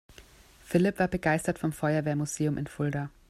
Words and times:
Philipp 0.63 0.97
war 0.97 1.07
begeistert 1.07 1.59
vom 1.59 1.71
Feuerwehrmuseum 1.73 2.57
in 2.57 2.65
Fulda. 2.65 3.11